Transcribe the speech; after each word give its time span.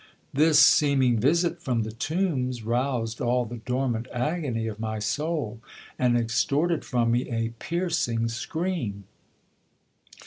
This 0.33 0.57
seeming 0.57 1.19
visit 1.19 1.61
from 1.61 1.83
the 1.83 1.91
tombs 1.91 2.63
roused 2.63 3.21
all 3.21 3.45
the 3.45 3.57
dormant 3.57 4.07
agony 4.11 4.65
of 4.65 4.79
my 4.79 4.97
soul, 4.97 5.61
and 5.99 6.17
extorted 6.17 6.83
from 6.83 7.11
me 7.11 7.29
a 7.29 7.49
piercing 7.59 8.27
scream. 8.27 9.03